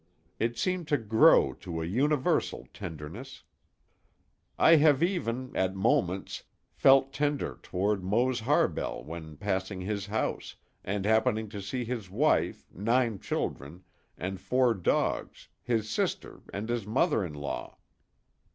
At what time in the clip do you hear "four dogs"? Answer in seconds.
14.41-15.49